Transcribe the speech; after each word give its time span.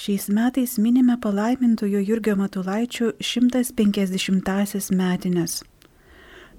Šiais 0.00 0.28
metais 0.28 0.78
minime 0.78 1.20
palaimintojo 1.20 2.00
Jurgio 2.00 2.36
Matulaičio 2.36 3.12
150-asias 3.20 4.90
metinės. 4.96 5.64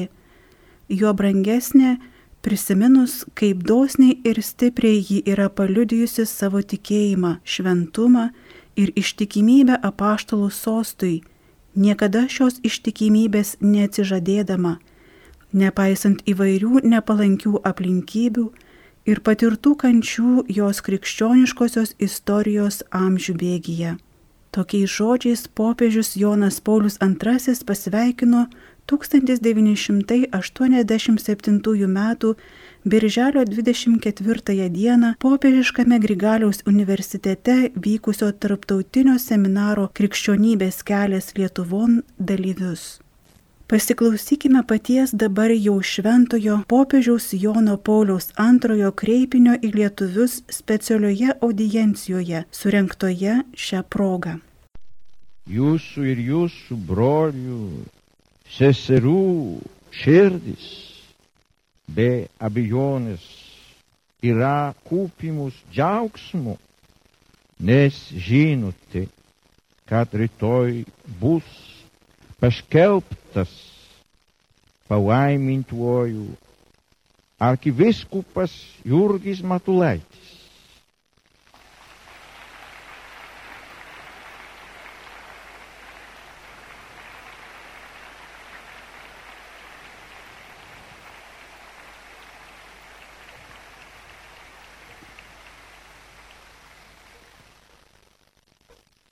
jo 0.91 1.13
brangesnė, 1.15 1.97
prisiminus, 2.43 3.25
kaip 3.39 3.63
dosniai 3.67 4.17
ir 4.27 4.43
stipriai 4.43 4.99
ji 4.99 5.21
yra 5.31 5.47
paliudijusi 5.51 6.27
savo 6.27 6.63
tikėjimą, 6.63 7.37
šventumą 7.45 8.31
ir 8.77 8.93
ištikimybę 8.97 9.79
apaštalų 9.83 10.51
sostui, 10.51 11.23
niekada 11.75 12.27
šios 12.29 12.61
ištikimybės 12.67 13.57
neatsižadėdama 13.61 14.79
nepaisant 15.53 16.23
įvairių 16.29 16.81
nepalankių 16.87 17.61
aplinkybių 17.67 18.53
ir 19.11 19.21
patirtų 19.27 19.75
kančių 19.83 20.45
jos 20.53 20.81
krikščioniškosios 20.87 21.91
istorijos 21.99 22.83
amžių 22.95 23.35
bėgyje. 23.41 23.97
Tokiais 24.51 24.91
žodžiais 24.91 25.49
popiežius 25.55 26.17
Jonas 26.19 26.61
Paulius 26.61 26.99
II 27.03 27.55
pasveikino 27.67 28.47
1987 28.91 31.87
m. 31.87 31.99
Birželio 32.85 33.45
24 33.45 34.69
d. 34.69 35.15
popiežiškame 35.19 35.99
Grigaliaus 35.99 36.63
universitete 36.67 37.71
vykusio 37.77 38.33
tarptautinio 38.33 39.19
seminaro 39.21 39.91
Krikščionybės 39.93 40.81
kelias 40.89 41.35
Lietuvon 41.37 42.01
dalyvius. 42.17 43.03
Pasiklausykime 43.69 44.65
paties 44.65 45.13
dabar 45.13 45.53
jau 45.53 45.77
šventojo 45.83 46.63
popiežiaus 46.73 47.29
Jono 47.37 47.77
Pauliaus 47.77 48.33
antrojo 48.41 48.95
kreipinio 48.97 49.61
į 49.61 49.75
lietuvius 49.77 50.41
specialioje 50.49 51.37
audiencijoje, 51.37 52.47
surenktoje 52.51 53.43
šią 53.53 53.85
progą. 53.93 54.39
Jūsų 55.53 56.13
ir 56.15 56.29
jūsų 56.33 56.85
brolių, 56.89 57.65
seserų 58.57 59.27
širdis 59.93 60.90
be 61.95 62.29
abejonės 62.39 63.23
yra 64.23 64.75
kūpimus 64.89 65.57
džiaugsmu, 65.73 66.57
nes 67.61 67.97
žinote, 68.27 69.07
kad 69.89 70.13
rytoj 70.15 70.85
bus 71.21 71.47
paskelbtas 72.41 73.51
palaimintuoju 74.89 76.29
arkiviskupas 77.41 78.53
Jurgis 78.85 79.41
Matulaitis. 79.43 80.40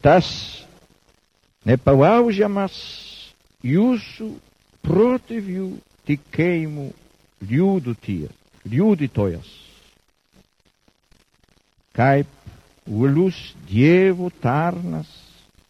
Tas 0.09 0.29
nepalaužiamas 1.69 2.77
jūsų 3.61 4.29
protėvių 4.87 5.65
tikėjimų 6.09 6.87
liudytojas. 8.73 9.51
Kaip 11.99 12.31
uolus 12.89 13.37
Dievo 13.69 14.31
tarnas, 14.41 15.11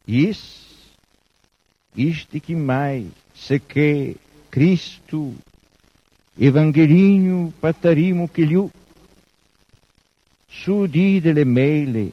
jis 0.06 0.44
ištikimai 2.06 3.08
sekė 3.48 3.90
Kristų 4.54 5.24
evangelinių 6.52 7.40
patarimų 7.64 8.30
kelių 8.38 8.64
su 10.62 10.78
didelė 10.94 11.48
meilė 11.58 12.06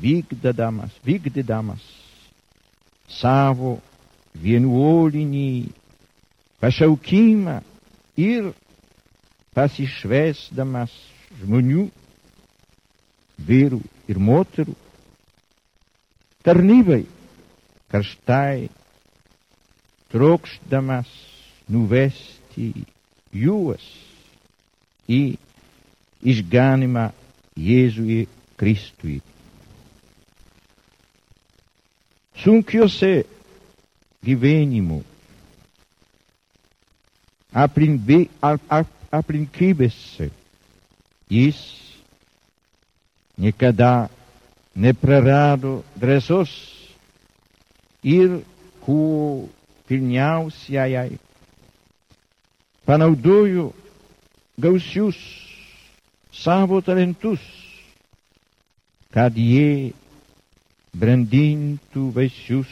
vykdydamas, 0.00 0.94
vykdydamas 1.04 1.82
savo 3.12 3.76
vienuolinį 4.42 5.68
pašaukimą 6.62 7.58
ir 8.16 8.52
pasišvesdamas 9.56 10.92
žmonių, 11.42 11.88
vyrų 13.42 13.80
ir 14.08 14.20
moterų, 14.22 14.74
tarnybai 16.46 17.02
karštai, 17.92 18.70
trokšdamas 20.12 21.10
nuvesti 21.72 22.70
juos 23.32 23.84
į 25.08 25.36
išganimą 26.32 27.10
Jėzui 27.58 28.26
Kristui. 28.56 29.20
Sunkiose 32.40 33.24
gyvenimu. 34.24 35.02
Aplinkybėse 39.12 40.30
jis 41.28 41.58
niekada 43.36 44.08
neprarado 44.74 45.82
drąsos 46.00 46.50
ir 48.02 48.40
kuo 48.80 49.48
pilniausiai 49.88 51.18
panaudojo 52.88 53.72
gausius 54.58 55.16
savo 56.32 56.80
talentus, 56.80 57.40
kad 59.12 59.36
jie 59.36 59.92
brândind 60.92 61.78
tu 61.90 62.00
veșius, 62.00 62.68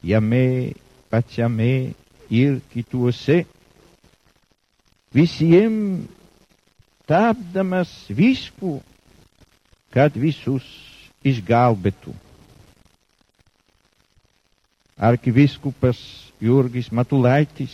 iame, 0.00 0.72
paciame, 1.08 1.94
irkituose, 2.28 3.46
visiem 5.12 6.08
tapdamas 7.06 7.92
visku, 8.08 8.80
kad 9.92 10.16
visus 10.16 10.64
išgalbėtų. 11.24 12.12
Arkivyskupas 14.96 15.98
Jurgis 16.40 16.88
Matulaitis 16.92 17.72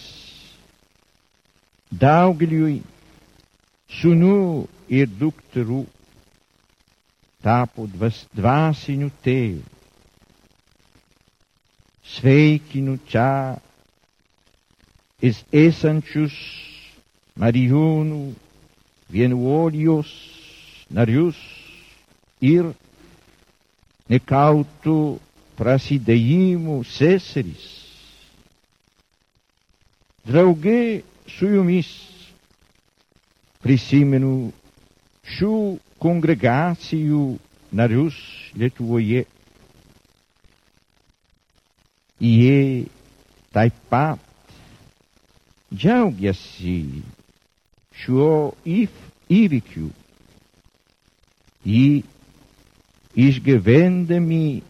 daugeliui 1.90 2.80
sūnų 4.00 4.66
ir 4.90 5.10
dukterų 5.20 5.84
tapo 7.42 7.86
dvasiniu 8.34 9.10
tėvu 9.24 9.62
sveikinu 12.16 12.98
čia 13.08 13.58
esančius 15.22 16.34
Marijonų 17.38 18.18
vienuolijos 19.12 20.10
narius 20.92 21.38
ir 22.44 22.66
nekautų 24.12 24.96
prasidėjimų 25.56 26.76
seserys. 26.90 27.64
Draugai 30.28 31.00
su 31.38 31.48
jumis 31.54 31.88
prisimenu 33.64 34.34
šių 36.02 36.08
kongregacijų 36.08 37.38
narius 37.72 38.16
Lietuvoje. 38.58 39.24
Jie 42.20 42.86
taip 43.54 43.72
pat 43.90 44.18
džiaugiasi 45.74 47.02
šiuo 47.94 48.54
įvykiu. 48.66 49.90
Jį 51.64 52.02
išgyvendami 53.14 54.62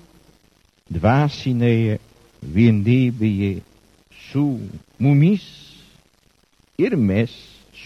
dvasinėje 0.92 1.98
vienybėje 2.42 3.62
su 4.28 4.46
mumis 5.00 5.44
ir 6.78 6.96
mes 6.96 7.32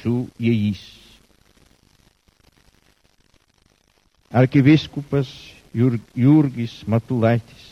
su 0.03 0.27
jais. 0.39 1.06
Arkiviskupas 4.37 5.29
Jur 5.73 5.97
Jurgis 6.13 6.75
Matulaitis 6.87 7.65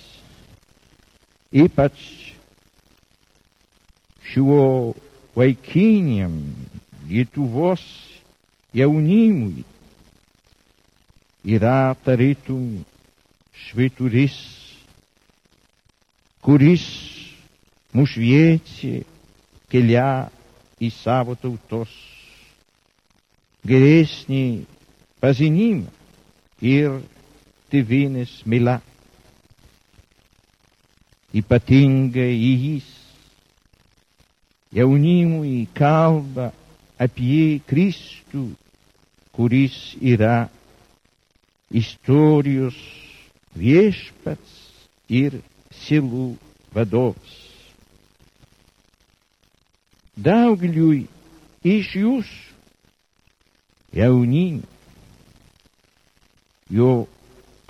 ypač 1.53 1.97
šiuo 4.31 4.95
vaikiniam 5.37 6.35
Lietuvos 7.09 7.83
jaunimui 8.73 9.63
yra 11.45 11.95
tarytum 12.05 12.81
švyturys, 13.65 14.39
kuris 16.41 16.87
mus 17.93 18.15
šviečia 18.17 19.03
kelią 19.69 20.09
į 20.81 20.89
savo 20.97 21.37
tautos 21.45 21.93
geresnį 23.69 24.47
pažinimą 25.21 25.93
ir 26.63 27.01
tėvynės 27.73 28.43
mylą. 28.47 28.79
Ypatingai 31.35 32.31
jis 32.31 32.87
jaunimui 34.75 35.67
kalba 35.75 36.53
apie 36.99 37.61
Kristų, 37.67 38.45
kuris 39.35 39.75
yra 39.99 40.49
istorijos 41.75 42.79
viešpats 43.59 44.53
ir 45.11 45.41
silų 45.83 46.37
vadovas. 46.75 47.35
Daugeliui 50.15 51.09
iš 51.67 51.97
jūsų 51.99 52.55
jaunimų 53.99 54.74
jo 56.75 57.07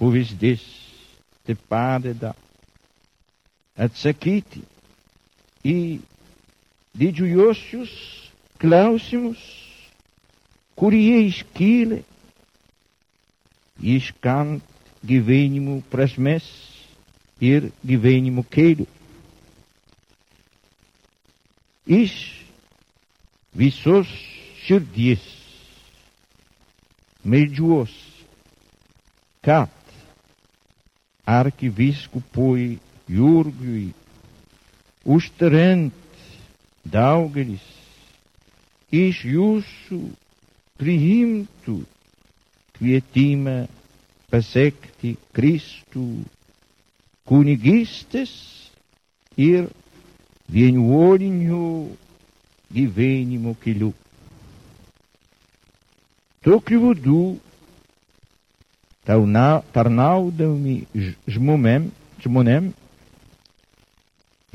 povizdis 0.01 0.63
te 1.45 1.55
padre 1.55 2.15
da 2.15 2.33
seciti 3.95 4.63
e 5.65 6.01
de 6.95 7.11
Juiocius 7.13 7.93
Clausimus 8.59 9.43
curie 10.75 11.27
esquile 11.27 12.03
iscant 13.83 14.63
givenimu 15.05 15.83
presmes 15.91 16.47
ir 17.41 17.71
givenimu 17.85 18.45
queiro 18.45 18.87
is 21.87 22.15
visos 23.53 24.09
surdis 24.67 25.21
medios 27.23 28.04
kad 29.45 29.69
arkivyskupui 31.27 32.79
Jurgiui 33.09 33.93
užtariant 35.05 35.93
daugelis 36.89 37.65
iš 38.95 39.25
jūsų 39.29 39.99
priimtų 40.81 41.77
kvietimą 42.79 43.57
pasekti 44.33 45.15
Kristų 45.37 46.07
kunigystės 47.29 48.33
ir 49.37 49.69
vienuolinių 50.55 51.67
gyvenimo 52.75 53.55
keliu. 53.65 53.93
Tokiu 56.45 56.81
būdu 56.83 57.21
tarnaudami 59.05 60.77
žmonėm, 61.29 61.91
žmonėm 62.25 62.71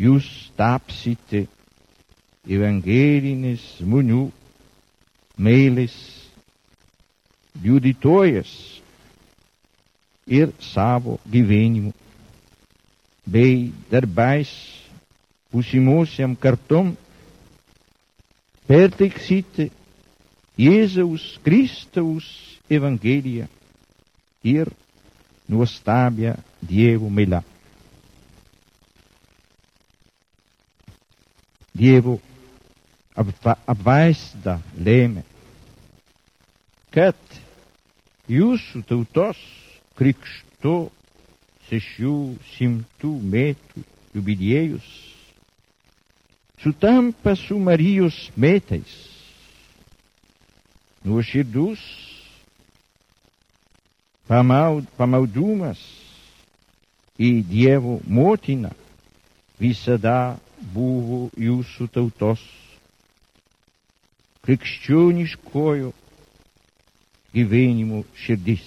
jūs 0.01 0.25
tapsite 0.57 1.44
evangelinis 2.50 3.62
žmonių 3.81 4.24
meilės 5.38 5.96
liudytojas 7.62 8.50
ir 10.30 10.52
savo 10.62 11.19
gyvenimu, 11.30 11.94
bei 13.30 13.69
darbais 13.92 14.50
būsimuosiam 15.54 16.36
kartom 16.38 16.95
perteiksite 18.69 19.69
Jėzaus 20.60 21.38
Kristaus 21.45 22.25
Evangeliją 22.69 23.48
ir 24.44 24.72
nuostabią 25.50 26.36
Dievo 26.62 27.10
meilę. 27.10 27.42
Dievo 31.76 32.18
apvaizda 33.16 34.58
lėmė, 34.80 35.24
kad 36.94 37.20
jūsų 38.30 38.82
tautos 38.90 39.40
krikšto 40.00 40.76
šešių 41.69 42.16
šimtų 42.56 43.14
metų 43.36 43.84
jubiliejus 44.18 44.88
sutampa 46.64 47.36
su 47.40 47.60
Marijos 47.60 48.18
metais. 48.36 48.92
Nuoširdus 51.08 51.80
pamaud, 54.30 54.86
pamaldumas 54.98 55.81
į 57.19 57.42
Dievo 57.50 57.98
motiną 58.06 58.71
visada 59.59 60.38
buvo 60.74 61.26
jūsų 61.40 61.90
tautos 61.95 62.44
krikščioniškojo 64.45 65.92
gyvenimo 67.33 68.04
širdis. 68.18 68.64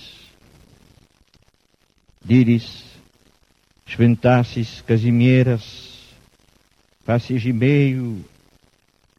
Didis 2.26 2.66
šventasis 3.90 4.76
Kazimieras 4.87 5.64
pasižymėjo 7.07 8.12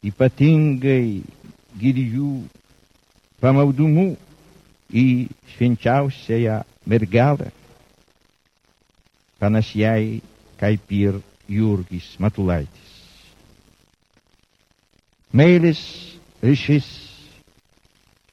ypatingai 0.08 1.24
gilių 1.80 2.30
pamaldumų 4.84 4.94
į 4.94 5.28
švenčiausiąją 5.56 6.62
mergelę, 6.86 7.50
panašiai 9.40 10.20
kaip 10.60 10.90
ir 10.92 11.20
Jurgis 11.48 12.16
Matulaitis. 12.18 12.92
Meilės 15.34 15.80
ryšys 16.42 16.86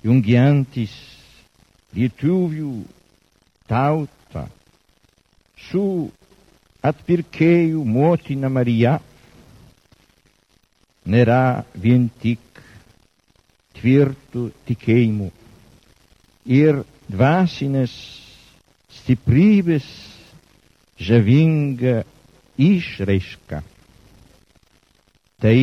jungiantis 0.04 0.92
lietuvių 1.96 2.74
tautą 3.68 4.46
su 5.70 5.86
atpirkėjų 6.84 7.84
motina 7.86 8.50
Marija 8.50 9.00
nėra 11.06 11.42
vien 11.76 12.10
tik 12.22 12.40
tvirtų 13.80 14.52
tikėjimų 14.68 15.32
ir 16.46 16.84
dvasinės 17.12 17.92
stiprybės 19.02 19.86
žavinga 21.02 22.04
išraiška. 22.62 23.62
Tai 25.42 25.58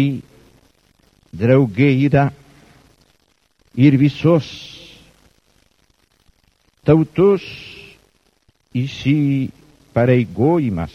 drauge 1.32 1.90
yra 2.08 2.24
ir 3.78 3.96
visos 4.00 4.48
tautos 6.88 7.44
įsipareigojimas, 8.74 10.92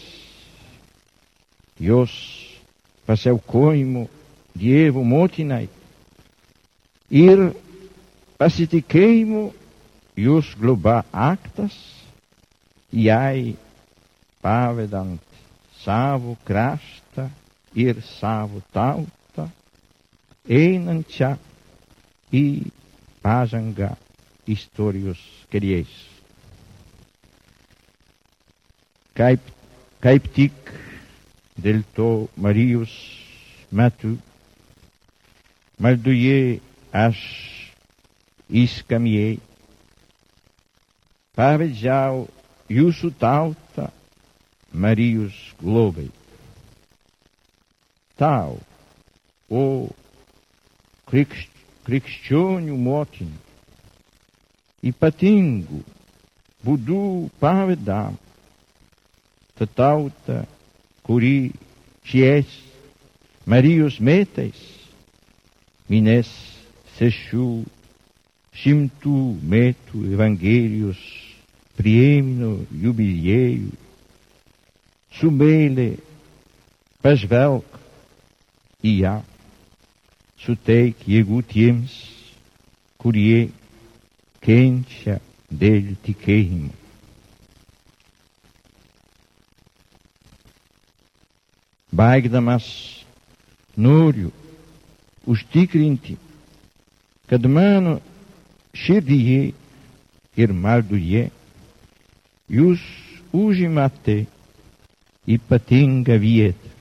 jos 1.80 2.12
pasiaukojimų 3.08 4.04
Dievo 4.54 5.02
motinai 5.02 5.64
ir 7.10 7.40
pasitikėjimų 8.38 9.40
jūs 10.16 10.52
globa 10.60 11.02
aktas, 11.12 11.74
jai 12.94 13.56
pavedant 14.44 15.22
savo 15.82 16.36
kraštą 16.46 17.28
ir 17.74 17.98
savo 18.06 18.62
tautą, 18.72 19.48
einančią 20.48 21.34
į 22.34 22.44
pažangą 23.24 23.94
istorijos 24.46 25.20
keliais. 25.50 25.92
Kaip, 29.14 29.40
kaip 30.02 30.26
tik 30.34 30.72
dėl 31.62 31.82
to 31.96 32.08
Marijos 32.36 32.92
metu 33.70 34.16
maldoje 35.78 36.60
pavedžiau 41.38 42.26
jūsų 42.70 43.10
tautą 43.20 43.88
Marijos 44.74 45.34
globai. 45.60 46.08
Tau, 48.18 48.58
o 49.50 49.62
krikšč, 51.10 51.50
krikščionių 51.86 52.76
motinų, 52.78 53.38
ypatingų 54.90 55.80
būdų 56.64 57.00
pavedam 57.42 58.16
tą 59.58 59.66
tautą, 59.78 60.40
kuri 61.06 61.52
šiais 62.08 62.50
Marijos 63.46 63.98
metais 64.00 64.58
minės 65.92 66.30
šešių 66.96 67.48
šimtų 68.62 69.18
metų 69.52 70.04
Evangelijos 70.14 71.02
priėmino 71.78 72.52
jubiliejų, 72.84 73.70
su 75.18 75.30
meilė 75.30 75.88
pažvelg 77.04 77.78
į 78.84 78.94
ją, 79.02 79.16
suteik 80.44 81.04
jėgų 81.08 81.42
tiems, 81.50 81.94
kurie 83.00 83.50
kenčia 84.44 85.18
dėl 85.50 85.94
tikėjimo. 86.06 86.72
Baigdamas 91.94 92.66
noriu 93.76 94.32
užtikrinti, 95.30 96.16
kad 97.30 97.46
mano 97.46 98.00
širdyje 98.74 99.52
ir 100.36 100.52
maldoje 100.52 101.28
jūs 102.48 102.80
užimate 103.32 104.24
ypatingą 105.26 106.18
vietą. 106.20 106.74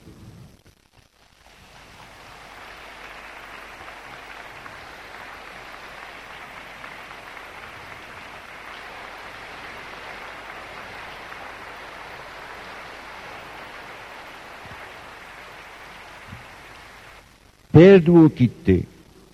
Perduokite 17.73 18.83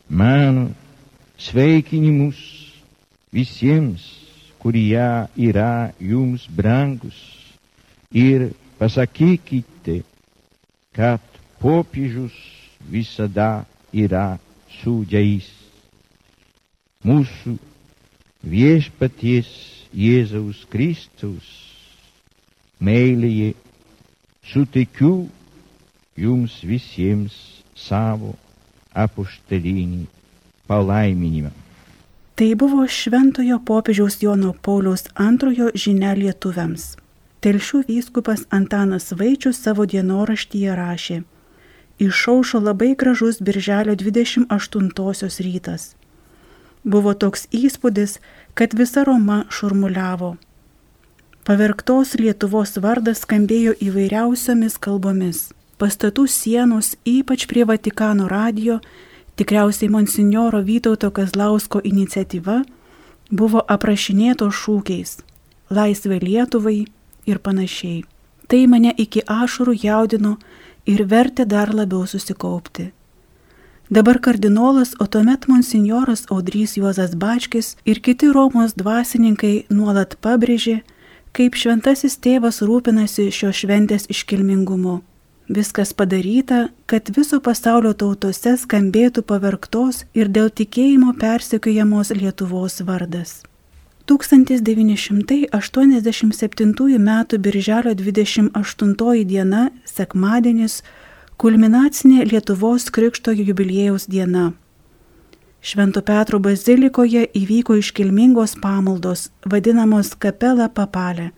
mano 0.10 0.70
sveikinimus 1.38 2.38
visiems, 3.36 4.09
kurie 4.60 5.08
yra 5.50 5.92
jums 6.00 6.48
brangus 6.48 7.18
ir 8.12 8.52
pasakykite, 8.80 10.04
kad 10.96 11.22
popiežius 11.60 12.36
visada 12.92 13.66
yra 13.94 14.40
su 14.82 15.04
jais. 15.10 15.48
Mūsų 17.04 17.56
viešpaties 18.44 19.50
Jėzaus 19.96 20.66
Kristaus 20.70 21.48
meilėje 22.80 23.54
suteikiu 24.52 25.14
jums 26.20 26.60
visiems 26.68 27.36
savo 27.76 28.36
apuštelinį 28.94 30.06
palaiminimą. 30.68 31.52
Tai 32.40 32.56
buvo 32.56 32.86
Šventojo 32.88 33.58
popiežiaus 33.68 34.22
Jono 34.24 34.54
Pauliaus 34.64 35.02
antrojo 35.20 35.66
žinia 35.76 36.14
lietuviams. 36.16 36.94
Telšių 37.44 37.82
vyskupas 37.90 38.46
Antanas 38.56 39.12
Vaičius 39.12 39.60
savo 39.60 39.84
dienoraštyje 39.84 40.78
rašė. 40.80 41.18
Išaušo 42.00 42.62
labai 42.64 42.94
gražus 42.96 43.42
birželio 43.44 43.98
28-osios 44.00 45.40
rytas. 45.44 45.84
Buvo 46.88 47.12
toks 47.12 47.44
įspūdis, 47.52 48.22
kad 48.56 48.72
visa 48.72 49.04
Roma 49.04 49.42
šurmuliavo. 49.52 50.38
Pavergtos 51.44 52.16
Lietuvos 52.24 52.80
vardas 52.80 53.26
skambėjo 53.28 53.76
įvairiausiomis 53.84 54.80
kalbomis. 54.80 55.50
Pastatų 55.76 56.24
sienos, 56.32 56.96
ypač 57.04 57.50
prie 57.52 57.68
Vatikano 57.68 58.32
radio, 58.32 58.80
tikriausiai 59.40 59.90
monsinjoro 59.90 60.60
Vytauto 60.68 61.12
Kazlausko 61.16 61.80
iniciatyva, 61.84 62.60
buvo 63.32 63.64
aprašinėtos 63.76 64.54
šūkiais- 64.62 65.12
laisvė 65.78 66.20
Lietuvai 66.20 66.88
ir 67.26 67.38
panašiai. 67.40 68.04
Tai 68.50 68.68
mane 68.68 68.94
iki 68.98 69.22
ašarų 69.22 69.74
jaudino 69.84 70.38
ir 70.86 71.06
vertė 71.06 71.46
dar 71.48 71.70
labiau 71.74 72.04
susikaupti. 72.08 72.92
Dabar 73.90 74.20
kardinolas, 74.20 74.94
o 75.00 75.06
tuomet 75.06 75.48
monsinjoras 75.48 76.26
Audrys 76.30 76.76
Juozas 76.78 77.16
Bačkis 77.16 77.76
ir 77.86 78.00
kiti 78.00 78.28
Romos 78.34 78.74
dvasininkai 78.74 79.66
nuolat 79.70 80.18
pabrėžė, 80.22 80.82
kaip 81.34 81.56
šventasis 81.56 82.18
tėvas 82.18 82.62
rūpinasi 82.62 83.32
šio 83.32 83.50
šventės 83.50 84.06
iškilmingumu. 84.10 85.02
Viskas 85.50 85.94
padaryta, 85.94 86.68
kad 86.86 87.10
viso 87.16 87.40
pasaulio 87.42 87.94
tautose 87.98 88.52
skambėtų 88.62 89.24
pavergtos 89.26 90.06
ir 90.14 90.30
dėl 90.30 90.50
tikėjimo 90.54 91.14
persekiojamos 91.18 92.12
Lietuvos 92.14 92.82
vardas. 92.86 93.42
1987 94.06 95.50
m. 96.98 97.26
birželio 97.48 97.94
28 97.98 99.26
diena, 99.26 99.72
sekmadienis, 99.86 100.84
kulminacinė 101.38 102.26
Lietuvos 102.30 102.90
krikšto 102.94 103.32
jubiliejaus 103.34 104.06
diena. 104.06 104.54
Švento 105.66 106.02
Petro 106.06 106.40
bazilikoje 106.40 107.26
įvyko 107.34 107.76
iškilmingos 107.82 108.56
pamaldos, 108.62 109.32
vadinamos 109.50 110.14
kapela 110.14 110.70
papalė. 110.70 111.32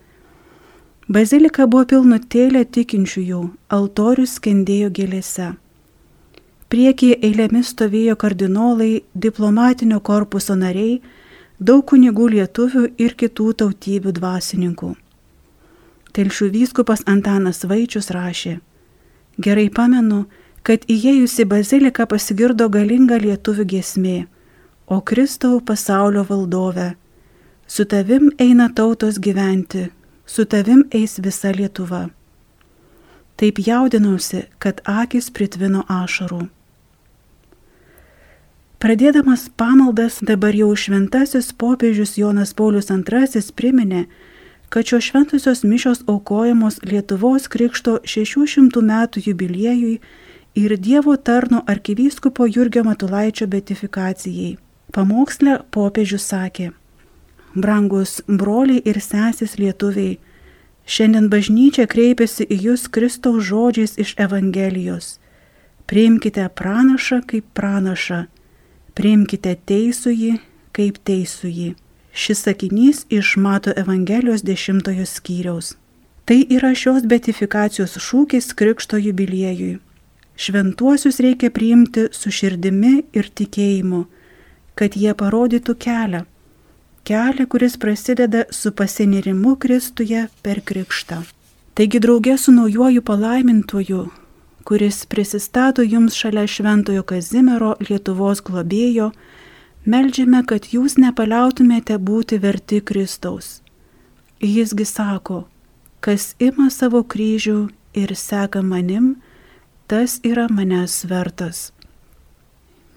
Bazilika 1.11 1.65
buvo 1.67 1.83
pilnutėlė 1.91 2.61
tikinčiųjų, 2.71 3.39
altorius 3.75 4.37
skendėjo 4.37 4.91
gėlėse. 4.95 5.49
Priekyje 6.71 7.17
eilėmis 7.27 7.73
stovėjo 7.73 8.15
kardinolai, 8.21 9.01
diplomatinio 9.25 9.99
korpuso 9.99 10.55
nariai, 10.55 11.01
daug 11.59 11.83
kunigų 11.91 12.29
lietuvių 12.37 12.85
ir 12.95 13.17
kitų 13.19 13.49
tautybių 13.63 14.15
dvasininkų. 14.21 14.93
Telšių 16.15 16.51
vyskupas 16.55 17.03
Antanas 17.11 17.65
Vaičius 17.67 18.07
rašė, 18.15 18.61
gerai 19.35 19.67
pamenu, 19.67 20.23
kad 20.63 20.87
įėjusi 20.87 21.43
baziliką 21.43 22.07
pasigirdo 22.07 22.71
galinga 22.71 23.19
lietuvių 23.19 23.71
giesmė, 23.75 24.19
o 24.87 25.03
Kristau 25.03 25.59
pasaulio 25.59 26.23
valdove, 26.29 26.93
su 27.67 27.83
tavim 27.83 28.31
eina 28.39 28.71
tautos 28.71 29.19
gyventi, 29.19 29.89
su 30.31 30.45
tavim 30.45 30.85
eis 30.91 31.19
visa 31.19 31.51
Lietuva. 31.51 32.09
Taip 33.35 33.59
jaudinausi, 33.59 34.45
kad 34.63 34.79
akis 34.85 35.27
pritvino 35.35 35.83
ašarų. 35.91 36.45
Pradėdamas 38.81 39.43
pamaldas 39.59 40.21
dabar 40.29 40.55
jau 40.55 40.69
šventasis 40.83 41.51
popiežius 41.63 42.15
Jonas 42.21 42.55
Paulius 42.55 42.87
II 42.89 43.43
priminė, 43.59 44.05
kad 44.69 44.87
šios 44.87 45.09
šventosios 45.09 45.65
mišios 45.67 46.05
aukojamos 46.07 46.79
Lietuvos 46.87 47.51
krikšto 47.51 47.99
600 48.15 48.87
metų 48.87 49.27
jubiliejui 49.27 49.95
ir 50.55 50.77
Dievo 50.79 51.17
tarno 51.17 51.59
arkivyskupo 51.67 52.47
Jurgio 52.47 52.87
Matulaičio 52.87 53.51
betifikacijai. 53.51 54.55
Pamoksle 54.95 55.59
popiežius 55.71 56.23
sakė, 56.31 56.71
Brangus 57.55 58.21
broliai 58.27 58.81
ir 58.85 59.01
sesis 59.03 59.57
lietuviai, 59.59 60.19
šiandien 60.87 61.27
bažnyčia 61.31 61.87
kreipiasi 61.91 62.47
į 62.47 62.57
jūs 62.67 62.87
Kristaus 62.87 63.43
žodžiais 63.49 63.97
iš 63.99 64.15
Evangelijos. 64.17 65.17
Priimkite 65.91 66.47
pranašą 66.55 67.19
kaip 67.27 67.45
pranašą, 67.57 68.25
priimkite 68.95 69.57
teisųjį 69.67 70.37
kaip 70.71 71.01
teisųjį. 71.03 71.73
Šis 72.11 72.43
sakinys 72.47 73.05
iš 73.09 73.35
Mato 73.37 73.71
Evangelijos 73.75 74.43
dešimtojo 74.47 75.05
skyriaus. 75.05 75.75
Tai 76.25 76.39
yra 76.55 76.71
šios 76.75 77.03
betifikacijos 77.03 77.97
šūkis 77.99 78.53
Krikšto 78.55 78.99
jubiliejui. 78.99 79.79
Šventuosius 80.35 81.19
reikia 81.19 81.51
priimti 81.51 82.07
su 82.15 82.31
širdimi 82.31 83.01
ir 83.13 83.27
tikėjimu, 83.27 84.05
kad 84.75 84.95
jie 84.95 85.11
parodytų 85.13 85.75
kelią. 85.75 86.23
Kelią, 87.03 87.45
kuris 87.47 87.77
prasideda 87.77 88.43
su 88.51 88.71
pasinirimu 88.71 89.55
Kristuje 89.55 90.27
per 90.41 90.61
krikštą. 90.61 91.23
Taigi 91.73 91.99
draugė 91.99 92.37
su 92.37 92.51
naujoju 92.51 93.01
palaimintuoju, 93.01 94.01
kuris 94.63 95.05
prisistato 95.05 95.81
jums 95.81 96.13
šalia 96.13 96.47
Šventojo 96.47 97.03
Kazimiero 97.03 97.75
Lietuvos 97.89 98.43
globėjo, 98.45 99.11
Meldžiame, 99.81 100.43
kad 100.45 100.67
jūs 100.69 100.93
nepaliautumėte 101.01 101.95
būti 101.97 102.37
verti 102.37 102.83
Kristaus. 102.85 103.63
Jisgi 104.37 104.85
sako, 104.85 105.47
kas 106.05 106.35
ima 106.37 106.69
savo 106.69 107.01
kryžių 107.01 107.71
ir 107.97 108.13
seka 108.13 108.61
manim, 108.61 109.15
tas 109.89 110.19
yra 110.21 110.45
manęs 110.53 111.01
vertas. 111.09 111.71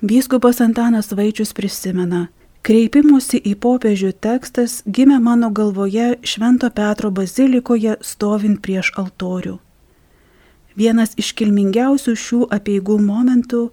Vyskupas 0.05 0.61
Antanas 0.61 1.09
Vaičius 1.17 1.55
prisimena, 1.57 2.29
kreipimusi 2.65 3.43
į 3.45 3.55
popiežių 3.61 4.15
tekstas 4.25 4.79
gimė 4.89 5.19
mano 5.21 5.51
galvoje 5.53 6.15
Švento 6.25 6.71
Petro 6.73 7.11
bazilikoje 7.13 7.99
stovint 8.01 8.63
prieš 8.65 8.95
altorių. 9.01 9.59
Vienas 10.75 11.13
iškilmingiausių 11.21 12.15
šių 12.19 12.41
apieigų 12.57 12.97
momentų 13.05 13.69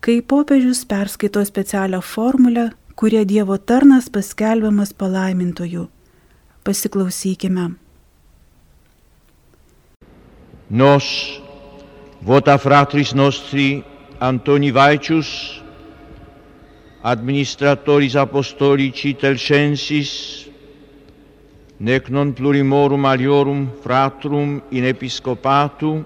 kai 0.00 0.20
popiežius 0.22 0.84
perskaito 0.86 1.42
specialią 1.44 2.00
formulę, 2.00 2.70
kurie 2.94 3.24
Dievo 3.26 3.58
tarnas 3.58 4.06
paskelbiamas 4.08 4.94
palaimintoju. 4.94 5.88
Pasiklausykime. 6.64 7.66
Nos, 10.70 11.04
vota 12.22 12.56
fratris 12.58 13.12
nostri 13.14 13.82
Antoni 14.20 14.70
Vaicius, 14.70 15.60
administratoris 17.06 18.16
apostolici 18.18 19.14
telcensis, 19.14 20.48
nec 21.78 22.08
non 22.10 22.32
plurimorum 22.34 23.06
aliorum 23.06 23.70
fratrum 23.78 24.58
in 24.74 24.84
episcopatu, 24.84 26.02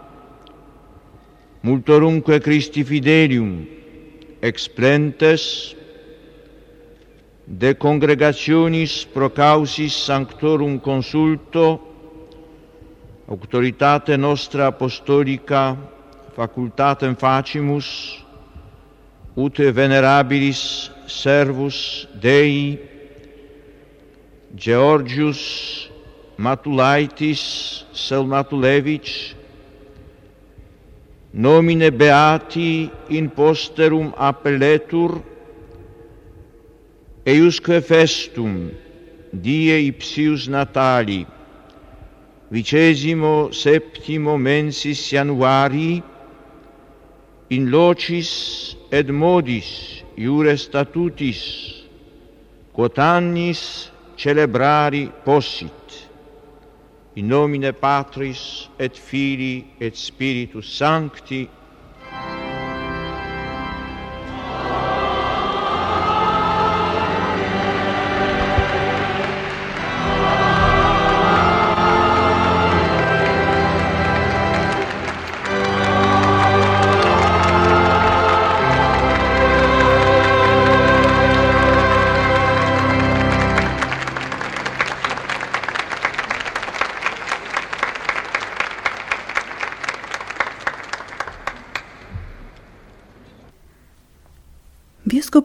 multorumque 1.64 2.40
Christi 2.40 2.84
fidelium 2.84 3.64
explentes, 4.42 5.74
de 7.50 7.74
congregationis 7.74 9.04
pro 9.04 9.30
causis 9.30 10.04
sanctorum 10.04 10.78
consulto, 10.78 11.80
auctoritate 13.26 14.16
nostra 14.16 14.68
apostolica 14.68 15.76
facultatem 16.36 17.16
facimus, 17.16 18.20
ut 19.36 19.56
venerabilis 19.74 20.90
servus 21.06 22.06
Dei 22.20 22.78
Georgius 24.54 25.88
Matulaitis 26.38 27.84
Selmatulevich 27.92 29.34
nomine 31.32 31.90
beati 31.90 32.90
in 33.08 33.30
posterum 33.30 34.12
appelletur 34.18 35.20
eiusque 37.24 37.80
festum 37.80 38.70
die 39.30 39.76
ipsius 39.86 40.48
natali 40.50 41.26
vicesimo 42.50 43.52
septimo 43.54 44.34
mensis 44.38 45.06
januarii 45.12 46.02
in 47.50 47.70
locis 47.70 48.30
et 48.94 49.08
modis 49.10 49.68
iure 50.18 50.54
statutis 50.58 51.40
quotannis 52.74 53.90
celebrari 54.16 55.08
possit. 55.24 55.96
In 57.18 57.26
nomine 57.28 57.72
patris 57.72 58.68
et 58.78 58.94
filii 58.96 59.64
et 59.80 59.96
spiritus 59.98 60.70
sancti 60.78 61.48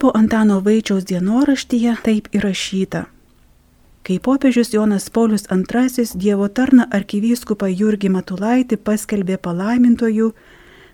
Vyskupo 0.06 0.20
Antano 0.20 0.60
Vaičiaus 0.62 1.06
dienoraštyje 1.10 1.96
taip 2.06 2.28
įrašyta. 2.30 3.06
Kai 4.06 4.20
popiežius 4.22 4.70
Jonas 4.74 5.10
Paulius 5.10 5.48
II 5.50 6.06
Dievo 6.22 6.48
tarną 6.48 6.86
arkivyskupą 6.94 7.65
Jurgį 7.65 8.12
Matulaitį 8.13 8.78
paskelbė 8.78 9.38
palaimintojų, 9.41 10.30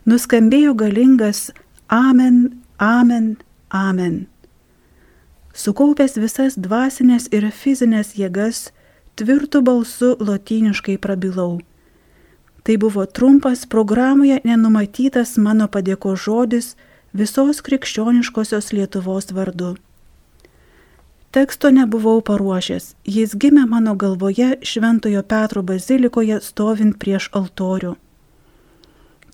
nuskambėjo 0.08 0.74
galingas 0.80 1.52
Amen, 1.90 2.64
Amen, 2.80 3.36
Amen. 3.70 4.28
Sukaupęs 5.54 6.16
visas 6.16 6.56
dvasinės 6.56 7.28
ir 7.36 7.52
fizinės 7.52 8.16
jėgas, 8.16 8.72
tvirtų 9.20 9.60
balsu 9.62 10.16
lotyniškai 10.20 10.96
prabilau. 10.98 11.60
Tai 12.64 12.78
buvo 12.78 13.04
trumpas 13.06 13.68
programoje 13.68 14.40
nenumatytas 14.46 15.36
mano 15.36 15.68
padėko 15.68 16.16
žodis, 16.16 16.78
visos 17.14 17.62
krikščioniškosios 17.62 18.72
Lietuvos 18.74 19.32
vardu. 19.32 19.76
Teksto 21.32 21.72
nebuvau 21.72 22.20
paruošęs, 22.28 22.96
jis 23.08 23.36
gimė 23.40 23.64
mano 23.68 23.96
galvoje 23.96 24.58
Šventojo 24.62 25.24
Petro 25.24 25.64
bazilikoje 25.64 26.42
stovint 26.44 26.98
prieš 27.00 27.30
altorių. 27.32 27.94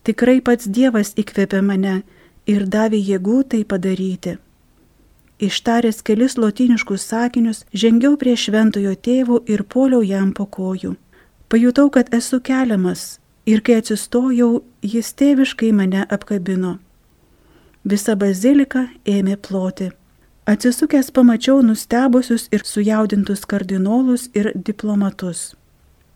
Tikrai 0.05 0.37
pats 0.41 0.69
Dievas 0.69 1.15
įkvėpė 1.17 1.61
mane 1.65 1.95
ir 2.45 2.67
davė 2.69 2.99
jėgų 3.01 3.39
tai 3.51 3.63
padaryti. 3.65 4.37
Ištaręs 5.37 6.01
kelis 6.01 6.37
lotiniškus 6.37 7.03
sakinius, 7.11 7.65
žengiau 7.73 8.15
prie 8.17 8.33
šventojo 8.37 8.95
tėvo 8.95 9.43
ir 9.45 9.61
poliau 9.63 10.01
jam 10.01 10.31
po 10.33 10.45
kojų. 10.45 10.95
Pajutau, 11.49 11.89
kad 11.89 12.13
esu 12.13 12.39
keliamas 12.41 13.19
ir 13.45 13.61
kai 13.61 13.77
atsistojau, 13.81 14.63
jis 14.81 15.13
tėviškai 15.13 15.69
mane 15.73 16.05
apkabino. 16.09 16.77
Visa 17.85 18.15
bazilika 18.15 18.87
ėmė 19.05 19.37
ploti. 19.37 19.91
Atsisukęs 20.47 21.11
pamačiau 21.11 21.61
nustebusius 21.61 22.47
ir 22.55 22.63
sujaudintus 22.63 23.45
kardinolus 23.45 24.29
ir 24.33 24.53
diplomatus. 24.55 25.55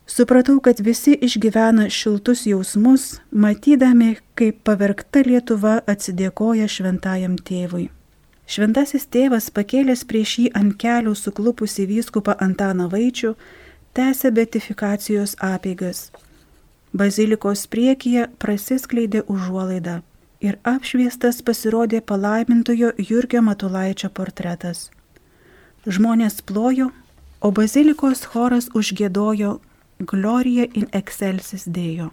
Supratau, 0.08 0.60
kad 0.60 0.80
visi 0.80 1.14
išgyvena 1.28 1.90
šiltus 1.90 2.46
jausmus, 2.48 3.20
matydami, 3.32 4.18
kaip 4.36 4.64
pavergta 4.68 5.24
Lietuva 5.28 5.82
atsidėkoja 5.88 6.68
šventajam 6.68 7.38
tėvui. 7.38 7.90
Šventasis 8.48 9.08
tėvas 9.08 9.48
pakėlęs 9.56 10.04
prieš 10.08 10.38
jį 10.40 10.48
ant 10.60 10.76
kelių 10.80 11.16
suklupusi 11.16 11.88
vyskupą 11.88 12.36
Antaną 12.44 12.90
Vaičių, 12.92 13.36
tęsė 13.96 14.32
betifikacijos 14.36 15.38
apeigas. 15.40 16.10
Bazilikos 16.92 17.68
priekyje 17.72 18.28
prasiskleidė 18.40 19.24
užuolaida 19.32 20.02
ir 20.42 20.58
apšviestas 20.68 21.42
pasirodė 21.46 22.02
palaimintojo 22.02 22.92
Jurgio 22.98 23.42
Matulaičio 23.46 24.10
portretas. 24.10 24.90
Žmonės 25.86 26.42
plojo, 26.46 26.90
o 27.42 27.52
bazilikos 27.52 28.26
choras 28.34 28.70
užgėdojo 28.78 29.60
Gloria 30.02 30.66
in 30.74 30.90
excelsis 30.98 31.68
Dėjo. 31.70 32.10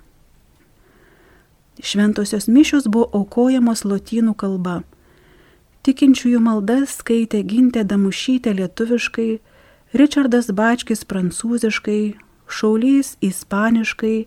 Šventosios 1.80 2.48
mišios 2.48 2.88
buvo 2.90 3.08
aukojamos 3.14 3.84
lotynų 3.84 4.34
kalba. 4.36 4.80
Tikinčiųjų 5.86 6.40
maldas 6.42 6.98
skaitė 7.00 7.44
Gintė 7.48 7.84
Damušytė 7.86 8.52
lietuviškai, 8.58 9.38
Richardas 9.94 10.50
Bačkis 10.52 11.06
prancūziškai, 11.08 12.18
Šaulys 12.48 13.14
ispaniškai, 13.24 14.26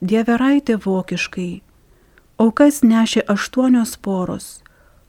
Dieveraitė 0.00 0.76
vokiškai. 0.84 1.67
Aukas 2.38 2.84
nešė 2.86 3.24
aštuonios 3.26 3.96
poros. 3.98 4.44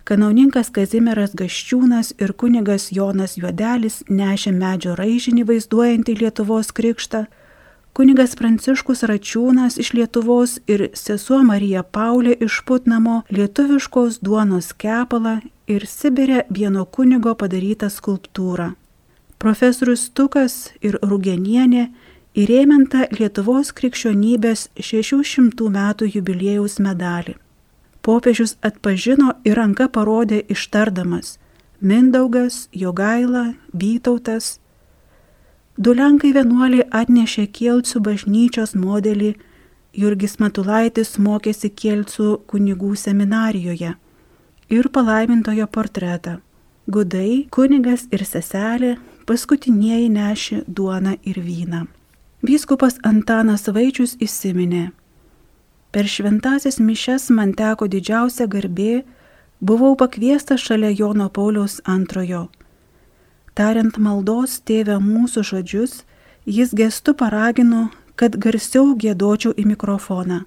Kanauninkas 0.10 0.72
Kazimieras 0.74 1.36
Gaščiūnas 1.38 2.16
ir 2.18 2.32
kunigas 2.34 2.88
Jonas 2.90 3.36
Juodelis 3.38 4.00
nešė 4.10 4.56
medžio 4.56 4.96
raižinį 4.98 5.44
vaizduojantį 5.52 6.16
Lietuvos 6.24 6.74
krikštą, 6.74 7.28
kunigas 7.94 8.34
Pranciškus 8.40 9.06
Račiūnas 9.12 9.78
iš 9.78 9.94
Lietuvos 10.00 10.58
ir 10.66 10.88
sesuo 10.98 11.44
Marija 11.46 11.86
Paulė 11.86 12.34
iš 12.48 12.64
Putnamo 12.66 13.22
lietuviškos 13.30 14.24
duonos 14.26 14.74
kepalą 14.74 15.38
ir 15.70 15.86
Sibirė 15.86 16.48
vieno 16.50 16.88
kunigo 16.90 17.36
padarytą 17.38 17.94
skulptūrą. 17.94 18.72
Profesorius 19.38 20.10
Tukas 20.18 20.72
ir 20.82 20.98
Rugenienė 21.06 21.92
įrėminta 22.38 23.08
Lietuvos 23.16 23.72
krikščionybės 23.74 24.70
600 24.78 25.70
metų 25.74 26.10
jubiliejaus 26.14 26.80
medalį. 26.80 27.36
Popiežius 28.02 28.56
atpažino 28.62 29.34
ir 29.44 29.58
ranka 29.58 29.90
parodė 29.90 30.44
ištardamas 30.50 31.38
Mindaugas, 31.82 32.68
Jogaila, 32.74 33.54
Vytautas. 33.74 34.60
Du 35.78 35.94
lenkai 35.96 36.34
vienuoliai 36.36 36.84
atnešė 36.92 37.46
Kielcų 37.56 38.02
bažnyčios 38.04 38.76
modelį, 38.76 39.36
Jurgis 39.96 40.40
Matulaitis 40.40 41.16
mokėsi 41.18 41.72
Kielcų 41.72 42.42
kunigų 42.52 42.96
seminarijoje 43.00 43.94
ir 44.70 44.90
palaimintojo 44.94 45.68
portretą. 45.68 46.40
Gudai, 46.90 47.48
kunigas 47.50 48.08
ir 48.12 48.26
seselė 48.26 48.98
paskutinieji 49.30 50.10
nešė 50.10 50.64
duoną 50.68 51.16
ir 51.24 51.40
vyną. 51.40 51.88
Vyskupas 52.40 52.96
Antanas 53.04 53.66
Vaičius 53.68 54.14
įsiminė. 54.24 54.94
Per 55.92 56.08
šventasias 56.08 56.78
mišes 56.80 57.26
man 57.36 57.50
teko 57.52 57.90
didžiausia 57.92 58.46
garbė, 58.48 59.02
buvau 59.60 59.98
pakviestas 60.00 60.62
šalia 60.64 60.94
Jono 60.96 61.28
Pauliaus 61.28 61.82
antrojo. 61.84 62.46
Tariant 63.60 63.98
maldos 64.00 64.62
tėvę 64.64 64.96
mūsų 65.04 65.44
žodžius, 65.50 66.06
jis 66.46 66.72
gestu 66.72 67.12
paragino, 67.12 67.90
kad 68.16 68.38
garsiau 68.40 68.94
gėdočiau 68.96 69.52
į 69.60 69.66
mikrofoną. 69.74 70.46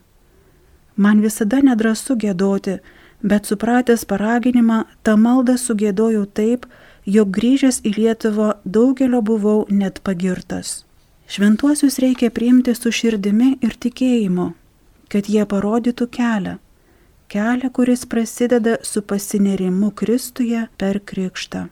Man 0.96 1.20
visada 1.20 1.60
nedrasu 1.60 2.16
gėdoti, 2.16 2.78
bet 3.20 3.44
supratęs 3.44 4.06
paraginimą, 4.08 4.86
tą 5.04 5.18
maldą 5.20 5.58
sugėdojau 5.60 6.24
taip, 6.24 6.64
jog 7.04 7.28
grįžęs 7.36 7.82
į 7.84 7.94
Lietuvą 7.98 8.48
daugelio 8.64 9.20
buvau 9.20 9.66
net 9.68 10.00
pagirtas. 10.00 10.86
Šventuosius 11.32 11.98
reikia 11.98 12.30
priimti 12.30 12.74
su 12.74 12.90
širdimi 12.92 13.54
ir 13.64 13.72
tikėjimu, 13.80 14.50
kad 15.08 15.30
jie 15.32 15.46
parodytų 15.48 16.06
kelią. 16.12 16.58
Kelią, 17.32 17.70
kuris 17.72 18.02
prasideda 18.04 18.74
su 18.84 19.00
pasinerimu 19.00 19.88
Kristuje 19.96 20.66
per 20.76 20.98
krikštą. 21.00 21.62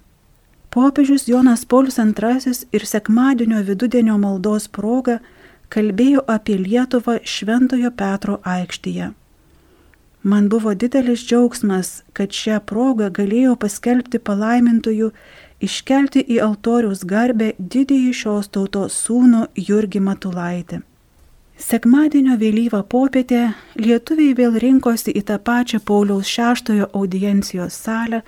Popiežius 0.72 1.28
Jonas 1.28 1.66
Paulius 1.68 2.00
II 2.00 2.54
ir 2.72 2.86
sekmadienio 2.86 3.60
vidudienio 3.68 4.16
maldos 4.22 4.68
proga 4.78 5.18
kalbėjo 5.68 6.24
apie 6.36 6.56
Lietuvą 6.56 7.18
Šventojo 7.34 7.92
Petro 7.92 8.40
aikštėje. 8.56 9.12
Man 10.22 10.48
buvo 10.48 10.72
didelis 10.74 11.20
džiaugsmas, 11.20 12.02
kad 12.16 12.32
šią 12.32 12.62
progą 12.64 13.12
galėjau 13.12 13.58
paskelbti 13.60 14.24
palaimintųjų 14.24 15.12
iškelti 15.60 16.22
į 16.34 16.38
altoriaus 16.44 17.04
garbę 17.04 17.52
didįjį 17.58 18.12
šios 18.20 18.48
tautos 18.54 18.96
sūnų 19.06 19.46
Jurgį 19.68 20.00
Matulaitį. 20.06 20.80
Sekmadienio 21.60 22.38
vėlyvą 22.40 22.80
popietę 22.88 23.50
lietuviai 23.76 24.32
vėl 24.38 24.56
rinkosi 24.62 25.12
į 25.12 25.22
tą 25.28 25.36
pačią 25.44 25.82
Pauliaus 25.84 26.30
VI 26.32 26.86
audiencijos 26.88 27.76
salę, 27.76 28.22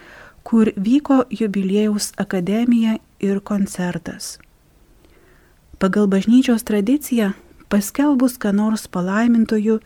kur 0.44 0.68
vyko 0.76 1.24
jubiliejaus 1.30 2.12
akademija 2.16 2.98
ir 3.20 3.40
koncertas. 3.40 4.36
Pagal 5.78 6.06
bažnyčios 6.06 6.62
tradiciją, 6.62 7.32
paskelbus 7.72 8.36
ką 8.38 8.52
nors 8.52 8.86
palaimintojų, 8.86 9.80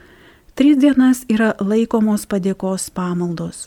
Tris 0.56 0.78
dienas 0.80 1.18
yra 1.28 1.50
laikomos 1.60 2.22
padėkos 2.24 2.86
pamaldos. 2.96 3.66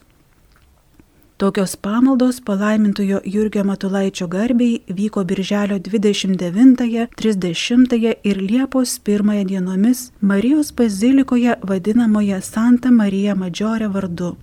Tokios 1.40 1.76
pamaldos 1.76 2.42
palaimintojo 2.42 3.20
Jurgio 3.26 3.64
Matulaičio 3.64 4.28
garbiai 4.28 4.82
vyko 4.88 5.24
birželio 5.24 5.80
29, 5.80 7.08
30 7.16 8.14
ir 8.24 8.38
Liepos 8.38 9.00
1 9.06 9.46
dienomis 9.46 10.12
Marijos 10.22 10.74
bazilikoje 10.76 11.56
vadinamoje 11.64 12.42
Santa 12.42 12.92
Marija 12.92 13.36
Madžiorė 13.36 13.88
vardu. 13.88 14.36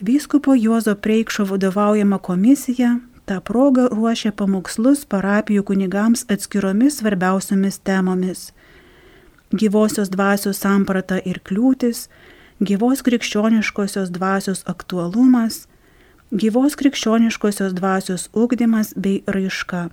vyskupo 0.00 0.54
Juozo 0.56 0.94
Preikšo 0.96 1.44
vadovaujama 1.50 2.16
komisija 2.24 2.94
tą 3.28 3.36
progą 3.44 3.90
ruošė 3.92 4.32
pamokslus 4.40 5.04
parapijų 5.04 5.66
kunigams 5.68 6.24
atskiromis 6.32 7.02
svarbiausiomis 7.02 7.82
temomis- 7.84 8.48
gyvosios 9.60 10.08
dvasios 10.08 10.64
samprata 10.64 11.20
ir 11.20 11.44
kliūtis, 11.44 12.08
gyvos 12.64 13.04
krikščioniškosios 13.04 14.08
dvasios 14.08 14.64
aktualumas, 14.64 15.66
gyvos 16.32 16.80
krikščioniškosios 16.80 17.74
dvasios 17.76 18.30
ugdymas 18.32 18.94
bei 18.96 19.22
raiška. 19.26 19.90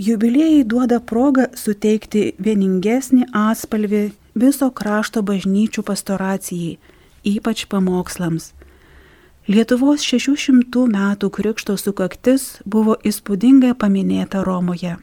Jubiliejai 0.00 0.62
duoda 0.64 0.96
progą 1.04 1.44
suteikti 1.60 2.20
vieningesnį 2.40 3.26
atspalvį 3.36 3.98
viso 4.40 4.70
krašto 4.72 5.20
bažnyčių 5.20 5.82
pastoracijai, 5.84 6.78
ypač 7.28 7.66
pamokslams. 7.68 8.46
Lietuvos 9.44 10.00
600 10.08 10.86
metų 10.94 11.28
krikšto 11.36 11.76
sukaktis 11.76 12.46
buvo 12.64 12.96
įspūdingai 13.10 13.74
paminėta 13.76 14.40
Romoje. 14.46 14.94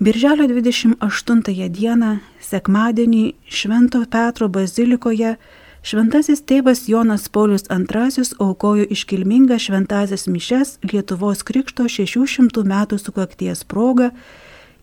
Birželio 0.00 0.48
28 0.48 1.68
dieną, 1.76 2.16
sekmadienį, 2.40 3.24
Švento 3.52 4.00
Petro 4.08 4.48
bazilikoje 4.48 5.36
šventasis 5.86 6.42
tėvas 6.42 6.88
Jonas 6.90 7.28
Paulius 7.30 7.68
II 7.70 8.24
aukojo 8.42 8.86
iškilmingą 8.90 9.58
šventasias 9.62 10.26
mišes 10.26 10.78
Lietuvos 10.82 11.44
krikšto 11.46 11.86
600 11.86 12.64
metų 12.66 12.98
sukakties 12.98 13.62
progą 13.64 14.10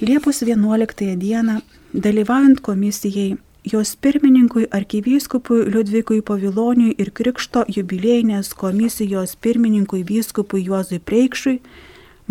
Liepos 0.02 0.42
11 0.42 1.16
dieną, 1.18 1.60
dalyvaujant 1.94 2.60
komisijai, 2.62 3.38
jos 3.66 3.96
pirmininkui 3.96 4.68
arkivyskupui 4.72 5.66
Liudvikui 5.74 6.22
Paviloniui 6.22 6.94
ir 6.98 7.12
Krikšto 7.12 7.66
jubiliejinės 7.68 8.54
komisijos 8.56 9.36
pirmininkui 9.36 10.06
vyskupui 10.08 10.64
Juozui 10.64 11.02
Preikšui, 11.04 11.60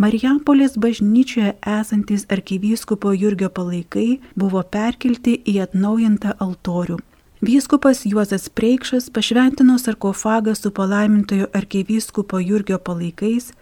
Marijampolės 0.01 0.79
bažnyčioje 0.81 1.59
esantis 1.61 2.25
arkivyskupo 2.33 3.13
Jurgio 3.13 3.51
palaikai 3.53 4.21
buvo 4.33 4.65
perkelti 4.65 5.37
į 5.45 5.59
atnaujintą 5.67 6.39
altorių. 6.41 6.97
Vyskupas 7.45 8.07
Juozas 8.09 8.49
Preikšas 8.49 9.11
pašventino 9.11 9.77
sarkofagą 9.79 10.55
su 10.57 10.71
palaimintojo 10.71 11.53
arkivyskupo 11.53 12.41
Jurgio 12.41 12.79
palaikais, 12.79 13.53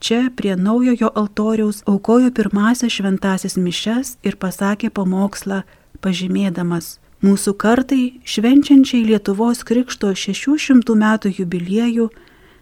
čia 0.00 0.30
prie 0.36 0.56
naujojo 0.56 1.12
altoriaus 1.22 1.82
aukojo 1.86 2.32
pirmasias 2.38 2.96
šventasis 2.96 3.56
mišes 3.56 4.16
ir 4.26 4.36
pasakė 4.40 4.90
pamokslą, 4.90 5.62
pažymėdamas 6.00 6.98
mūsų 7.22 7.54
kartai 7.60 8.02
švenčiančiai 8.24 9.04
Lietuvos 9.12 9.62
krikšto 9.68 10.14
600 10.16 10.98
metų 11.04 11.36
jubiliejų 11.38 12.10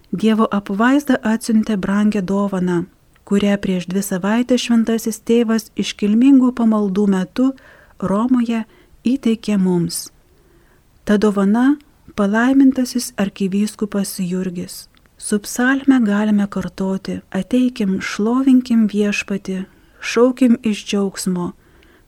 Dievo 0.08 0.46
apvaizda 0.58 1.18
atsiuntė 1.22 1.76
brangę 1.76 2.22
dovaną 2.24 2.86
kurią 3.28 3.56
prieš 3.64 3.84
dvi 3.92 4.02
savaitės 4.04 4.64
šventasis 4.64 5.20
tėvas 5.28 5.68
iškilmingų 5.82 6.54
pamaldų 6.56 7.04
metu 7.12 7.48
Romoje 8.00 8.62
įteikė 9.04 9.58
mums. 9.60 10.08
Ta 11.04 11.18
dovana 11.20 11.76
palaimintasis 12.16 13.12
arkivyskupas 13.20 14.14
Jurgis. 14.22 14.86
Su 15.18 15.38
psalme 15.38 16.00
galime 16.00 16.46
kartoti, 16.46 17.20
ateikim, 17.30 18.00
šlovinkim 18.00 18.88
viešpati, 18.92 19.62
šaukim 20.00 20.58
iš 20.62 20.86
džiaugsmo, 20.86 21.52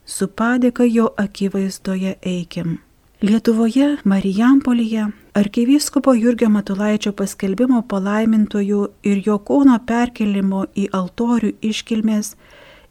su 0.06 0.28
padėka 0.28 0.84
jo 0.86 1.08
akivaizdoje 1.16 2.14
eikim. 2.22 2.78
Lietuvoje, 3.22 3.96
Marijampolyje, 4.04 5.08
arkivyskupo 5.34 6.14
Jurgio 6.14 6.48
Matulaičio 6.48 7.12
paskelbimo 7.12 7.82
palaimintojų 7.82 8.88
ir 9.02 9.22
jo 9.26 9.38
kūno 9.50 9.78
perkelimo 9.86 10.66
į 10.74 10.88
altorių 11.00 11.52
iškilmės 11.72 12.36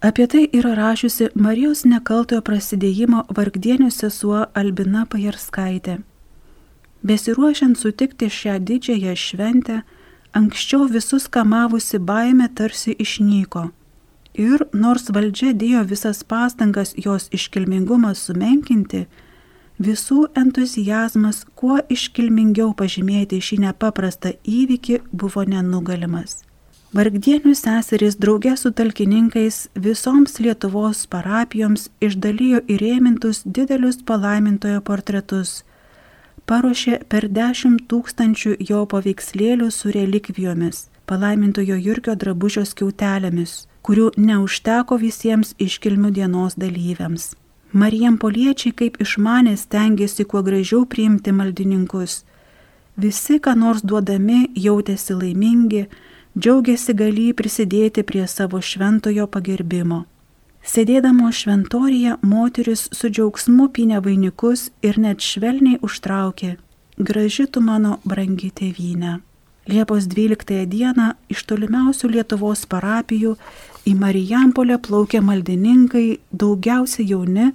Apie 0.00 0.26
tai 0.26 0.48
yra 0.52 0.74
rašiusi 0.76 1.30
Marijos 1.34 1.84
nekaltojo 1.88 2.42
prasidėjimo 2.44 3.24
vargdienių 3.36 3.90
sesuo 3.90 4.46
Albina 4.54 5.06
Pajarskaitė. 5.08 6.00
Besiruošiant 7.06 7.78
sutikti 7.78 8.28
šią 8.30 8.58
didžiąją 8.60 9.14
šventę, 9.16 9.82
Anksčiau 10.36 10.84
visus 10.88 11.28
kamavusi 11.28 11.98
baime 11.98 12.48
tarsi 12.54 12.92
išnyko. 13.04 13.62
Ir 14.36 14.64
nors 14.72 15.08
valdžia 15.16 15.54
dėjo 15.56 15.84
visas 15.92 16.20
pastangas 16.32 16.92
jos 17.04 17.30
iškilmingumą 17.38 18.10
sumenkinti, 18.12 19.06
visų 19.80 20.18
entuzijazmas 20.42 21.38
kuo 21.56 21.78
iškilmingiau 21.96 22.74
pažymėti 22.76 23.40
šį 23.48 23.62
nepaprastą 23.64 24.34
įvykį 24.58 25.00
buvo 25.12 25.46
nenugalimas. 25.54 26.42
Vargdienių 26.96 27.52
seserys 27.58 28.16
draugė 28.16 28.54
su 28.56 28.70
talkininkais 28.72 29.66
visoms 29.86 30.38
Lietuvos 30.40 31.04
parapijoms 31.12 31.90
išdalijo 32.00 32.62
įrėmintus 32.72 33.42
didelius 33.44 34.00
palaimintojo 34.08 34.80
portretus 34.80 35.58
paruošė 36.46 37.00
per 37.10 37.26
dešimt 37.36 37.86
tūkstančių 37.90 38.56
jo 38.68 38.84
paveikslėlių 38.90 39.70
su 39.74 39.90
relikvijomis, 39.94 40.86
palaimintojo 41.10 41.78
Jurgio 41.86 42.14
drabužio 42.14 42.62
skiautelėmis, 42.70 43.66
kurių 43.86 44.12
neužteko 44.16 44.98
visiems 45.02 45.54
iškilmių 45.58 46.12
dienos 46.18 46.54
dalyviams. 46.58 47.34
Marijampoliečiai 47.76 48.72
kaip 48.78 49.00
išmanė 49.02 49.56
stengiasi 49.58 50.24
kuo 50.24 50.42
gražiau 50.46 50.86
priimti 50.86 51.34
maldininkus. 51.34 52.22
Visi, 52.96 53.40
ką 53.42 53.52
nors 53.58 53.82
duodami, 53.84 54.46
jautėsi 54.56 55.18
laimingi, 55.18 55.82
džiaugiasi 56.36 56.92
galį 56.92 57.30
prisidėti 57.32 58.02
prie 58.04 58.26
savo 58.28 58.60
šventojo 58.60 59.24
pagerbimo. 59.32 60.02
Sėdėdamo 60.66 61.30
šventorija 61.32 62.18
moteris 62.26 62.88
su 62.92 63.08
džiaugsmu 63.08 63.70
pinė 63.72 64.02
vainikus 64.04 64.66
ir 64.84 64.98
net 64.98 65.24
švelniai 65.24 65.78
užtraukė- 65.88 66.56
graži 67.08 67.46
tu 67.46 67.60
mano 67.60 67.98
brangi 68.04 68.50
tėvynė. 68.50 69.20
Liepos 69.66 70.04
12 70.06 70.66
dieną 70.66 71.14
iš 71.32 71.40
tolimiausių 71.48 72.10
Lietuvos 72.14 72.66
parapijų 72.66 73.36
į 73.86 73.94
Marijampolę 74.02 74.76
plaukė 74.78 75.20
maldininkai, 75.20 76.18
daugiausia 76.32 77.02
jauni, 77.02 77.52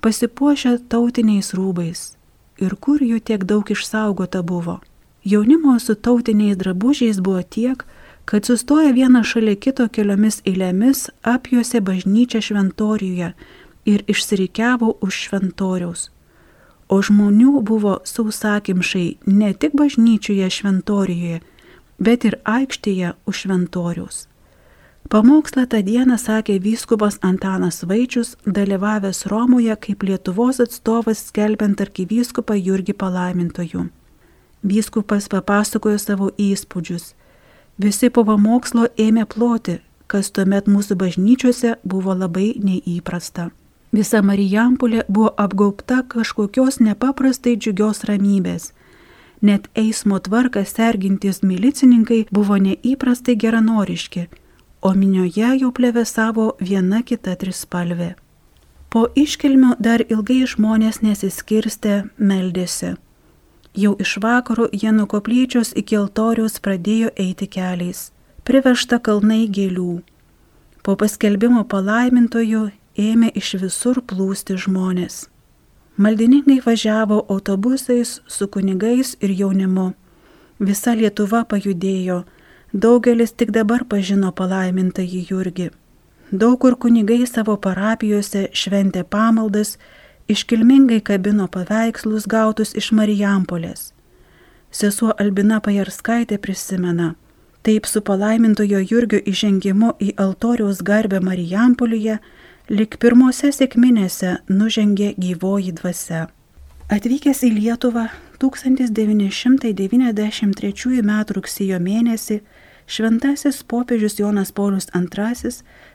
pasipuošę 0.00 0.78
tautiniais 0.88 1.52
rūbais. 1.52 2.14
Ir 2.58 2.76
kur 2.76 3.00
jų 3.00 3.20
tiek 3.20 3.44
daug 3.44 3.64
išsaugota 3.70 4.42
buvo. 4.42 4.80
Jaunimo 5.24 5.78
su 5.80 5.94
tautiniais 5.94 6.56
drabužiais 6.56 7.20
buvo 7.20 7.42
tiek, 7.42 7.84
kad 8.30 8.44
sustoja 8.44 8.92
vienas 8.92 9.26
šalia 9.26 9.56
kito 9.58 9.88
keliomis 9.90 10.36
eilėmis, 10.46 11.08
apjuose 11.26 11.80
bažnyčią 11.82 12.38
šventorijoje 12.46 13.32
ir 13.90 14.04
išsirikiavo 14.06 14.92
už 15.02 15.18
šventoriaus. 15.24 16.04
O 16.86 17.00
žmonių 17.02 17.56
buvo 17.66 17.96
sausakimšai 18.06 19.08
ne 19.26 19.50
tik 19.50 19.74
bažnyčioje 19.74 20.46
šventorijoje, 20.60 21.40
bet 21.98 22.28
ir 22.30 22.38
aikštėje 22.46 23.16
už 23.26 23.42
šventoriaus. 23.42 24.22
Pamokslą 25.10 25.66
tą 25.66 25.82
dieną 25.82 26.14
sakė 26.14 26.60
vyskupas 26.62 27.18
Antanas 27.26 27.82
Vaičius, 27.82 28.36
dalyvavęs 28.46 29.26
Romoje 29.26 29.74
kaip 29.74 30.06
Lietuvos 30.06 30.62
atstovas 30.62 31.26
skelbiant 31.32 31.82
arkivyskupą 31.82 32.54
Jurgį 32.54 32.94
palaimintojų. 32.94 33.88
Vyskupas 34.62 35.26
papasakojo 35.26 35.98
savo 35.98 36.30
įspūdžius 36.38 37.16
Visi 37.80 38.10
po 38.12 38.26
pamokslo 38.28 38.90
ėmė 39.00 39.24
ploti, 39.32 39.78
kas 40.10 40.28
tuomet 40.36 40.66
mūsų 40.68 40.98
bažnyčiose 41.00 41.78
buvo 41.84 42.12
labai 42.12 42.50
neįprasta. 42.60 43.46
Visa 43.96 44.20
Marijampolė 44.22 45.06
buvo 45.08 45.30
apgaubta 45.44 46.02
kažkokios 46.12 46.78
nepaprastai 46.84 47.56
džiugios 47.56 48.04
ramybės. 48.10 48.70
Net 49.40 49.70
eismo 49.74 50.20
tvarką 50.20 50.66
sergintys 50.68 51.40
milicininkai 51.42 52.26
buvo 52.30 52.60
neįprastai 52.60 53.38
geranoriški, 53.40 54.26
o 54.84 54.92
minioje 54.94 55.56
jau 55.62 55.72
plevesavo 55.72 56.50
viena 56.60 57.00
kita 57.02 57.38
trispalvė. 57.40 58.14
Po 58.92 59.06
iškilmių 59.14 59.76
dar 59.80 60.04
ilgai 60.04 60.42
žmonės 60.52 61.00
nesiskirstė, 61.00 62.02
meldėsi. 62.18 62.98
Jau 63.74 63.96
iš 64.00 64.16
vakaro 64.22 64.66
jie 64.72 64.92
nuo 64.92 65.06
koplyčios 65.06 65.72
iki 65.76 65.96
altoriaus 65.96 66.58
pradėjo 66.58 67.12
eiti 67.14 67.46
keliais. 67.46 68.10
Privežta 68.44 68.98
kalnai 68.98 69.46
gėlių. 69.46 70.00
Po 70.82 70.96
paskelbimo 70.98 71.62
palaimintojų 71.70 72.70
ėmė 72.98 73.30
iš 73.36 73.54
visur 73.62 74.00
plūsti 74.02 74.56
žmonės. 74.58 75.28
Maldininkai 76.00 76.58
važiavo 76.64 77.20
autobusais 77.28 78.20
su 78.26 78.48
kunigais 78.48 79.16
ir 79.20 79.30
jaunimu. 79.42 79.92
Visa 80.58 80.94
Lietuva 80.96 81.44
pajudėjo, 81.44 82.24
daugelis 82.72 83.32
tik 83.32 83.52
dabar 83.52 83.84
pažino 83.84 84.32
palaimintąjį 84.32 85.20
Jurgį. 85.30 85.70
Daug 86.32 86.58
kur 86.62 86.76
kunigai 86.76 87.26
savo 87.26 87.56
parapijose 87.56 88.48
šventė 88.54 89.04
pamaldas 89.04 89.76
iškilmingai 90.32 91.00
kabino 91.00 91.46
paveikslus 91.50 92.26
gautus 92.30 92.74
iš 92.78 92.92
Marijampolės. 92.96 93.92
Sesuo 94.70 95.10
Albina 95.18 95.60
Pajarskaitė 95.60 96.38
prisimena, 96.38 97.14
taip 97.66 97.86
su 97.90 98.00
palaimintojo 98.06 98.78
Jurgio 98.90 99.18
įžengimu 99.32 99.90
į 99.98 100.14
altoriaus 100.24 100.78
garbę 100.86 101.18
Marijampolėje, 101.26 102.16
lik 102.70 102.98
pirmose 103.02 103.48
sėkminėse 103.52 104.30
nužengė 104.48 105.14
gyvoji 105.18 105.72
dvasia. 105.80 106.22
Atvykęs 106.90 107.40
į 107.46 107.50
Lietuvą 107.58 108.06
1993 108.42 111.00
m. 111.02 111.12
rugsėjo 111.36 111.78
mėnesį 111.82 112.36
šventasis 112.90 113.62
popiežius 113.62 114.18
Jonas 114.18 114.50
Paulius 114.52 114.86
II 114.94 115.50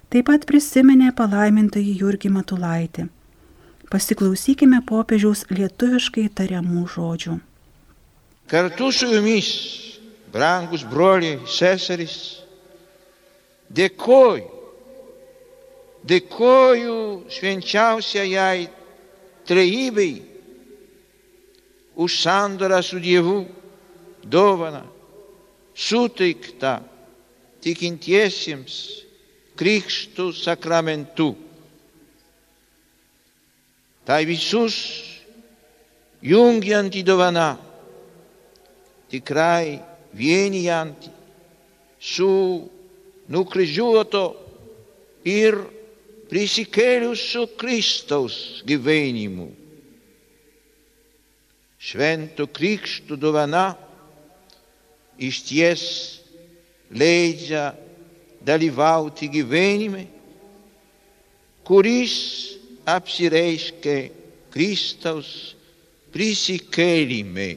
taip 0.10 0.26
pat 0.30 0.46
prisiminė 0.48 1.12
palaimintąjį 1.16 1.94
Jurgį 2.02 2.30
Matulaitį. 2.38 3.04
Pasiklausykime 3.92 4.82
popiežiaus 4.88 5.46
lietuviškai 5.52 6.26
tariamų 6.38 6.86
žodžių. 6.96 7.36
Kartu 8.50 8.92
su 8.94 9.10
jumis, 9.10 9.50
brangus 10.34 10.84
broliai, 10.86 11.40
seserys, 11.50 12.18
dėkoju, 13.74 14.46
dėkoju 16.06 16.98
švenčiausiai 17.34 18.68
trejybei 19.46 20.22
už 21.96 22.20
sandorą 22.22 22.82
su 22.84 23.00
Dievu, 23.00 23.46
dovaną, 24.26 24.84
suteiktą 25.76 26.82
tikintiesiems 27.62 29.06
Krikštų 29.56 30.34
sakramentu. 30.36 31.45
Tai 34.06 34.22
visus 34.26 34.76
jungianti 36.22 37.02
dovana, 37.04 37.58
tikrai 39.10 39.80
vienijanti 40.14 41.10
su 42.00 42.30
nukryžiuoto 43.34 44.24
ir 45.26 45.58
prisikėlusio 46.30 47.48
Kristaus 47.58 48.62
gyvenimu. 48.66 49.48
Švento 51.82 52.48
Krikšto 52.50 53.18
dovana 53.18 53.74
iš 55.18 55.42
ties 55.46 55.84
leidžia 56.94 57.72
dalyvauti 58.46 59.30
gyvenime, 59.34 60.06
kuris 61.66 62.16
apsireiškė 62.86 63.98
Kristaus 64.54 65.30
prisikėlime. 66.14 67.50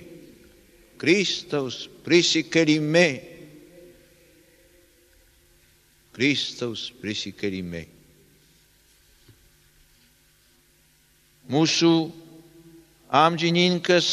Kristaus 0.99 1.85
prisikėlime. 2.03 3.09
Kristaus 6.17 6.89
prisikėlime. 6.99 7.85
Mūsų 11.49 11.93
amžininkas, 13.15 14.09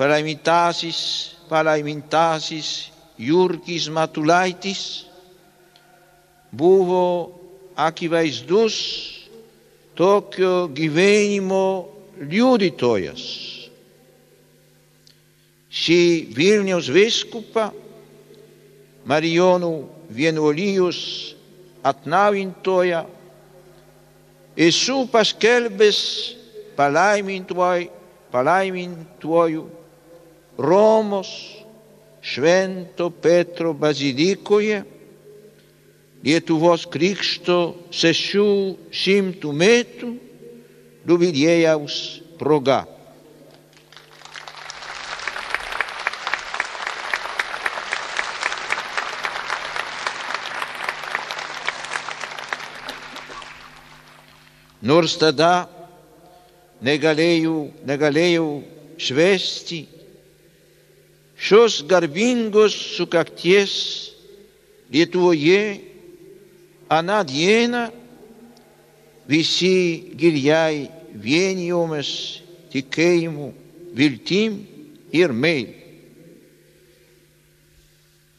palaimintasis, 0.00 1.00
palaimintasis 1.50 2.70
Jurgis 3.20 3.86
Matulaitis 3.92 5.04
buvo 6.50 7.04
akivaizdus 7.76 9.13
tokio 9.94 10.68
gyvenimo 10.74 11.88
liudytojas. 12.18 13.22
Šį 15.74 16.02
Vilniaus 16.34 16.86
viskupą 16.94 17.70
Marijonų 19.04 19.72
vienuolijos 20.14 20.98
atnaujintoją 21.84 23.02
esu 24.56 25.08
paskelbęs 25.12 25.98
palaimintuoju 28.32 29.64
Romos 30.58 31.30
Švento 32.24 33.10
Petro 33.10 33.74
bazilikoje 33.74 34.84
Lietuvos 36.24 36.86
Krikšto 36.88 37.58
šešių 37.92 38.48
šimtų 38.88 39.50
metų 39.52 40.10
jubiliejaus 41.04 41.96
proga. 42.40 42.86
Nors 54.84 55.14
tada 55.20 55.66
negalėjau, 56.84 57.70
negalėjau 57.88 58.48
švesti 59.00 59.84
šios 61.36 61.82
garbingos 61.88 62.76
sukakties 62.96 63.72
Lietuvoje 64.92 65.93
aną 66.98 67.20
dieną 67.28 67.84
visi 69.28 69.76
giliai 70.18 70.88
vienijomės 71.14 72.10
tikėjimu, 72.72 73.52
viltim 73.94 74.58
ir 75.14 75.32
meilė. 75.32 75.80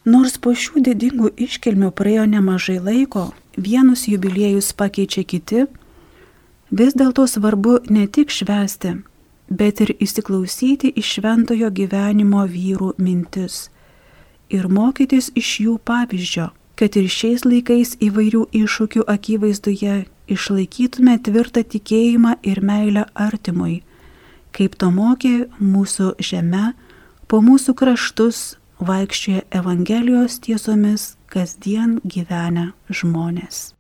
Nors 0.06 0.36
po 0.38 0.52
šių 0.54 0.84
didingų 0.86 1.32
iškilmių 1.48 1.90
praėjo 1.98 2.28
nemažai 2.30 2.78
laiko, 2.78 3.32
vienus 3.58 4.06
jubiliejus 4.06 4.70
pakeičia 4.78 5.24
kiti, 5.26 5.64
vis 6.70 6.94
dėlto 6.94 7.26
svarbu 7.26 7.80
ne 7.90 8.06
tik 8.06 8.30
švęsti, 8.30 8.92
bet 9.50 9.82
ir 9.82 9.96
įsiklausyti 9.98 10.92
į 10.94 11.02
šventojo 11.02 11.72
gyvenimo 11.74 12.44
vyrų 12.46 12.92
mintis 13.02 13.66
ir 14.54 14.70
mokytis 14.70 15.32
iš 15.34 15.50
jų 15.66 15.80
pavyzdžio 15.90 16.52
kad 16.76 16.96
ir 17.00 17.08
šiais 17.12 17.46
laikais 17.48 17.96
įvairių 18.04 18.46
iššūkių 18.64 19.06
akivaizdoje 19.12 19.98
išlaikytume 20.32 21.18
tvirtą 21.24 21.64
tikėjimą 21.64 22.36
ir 22.44 22.62
meilę 22.66 23.06
artimui, 23.14 23.84
kaip 24.56 24.76
to 24.80 24.92
mokė 24.92 25.36
mūsų 25.60 26.16
žemė, 26.20 26.74
po 27.28 27.42
mūsų 27.46 27.76
kraštus 27.80 28.58
vaikščioja 28.80 29.46
Evangelijos 29.52 30.42
tiesomis 30.44 31.16
kasdien 31.32 32.00
gyvenę 32.04 32.72
žmonės. 32.90 33.75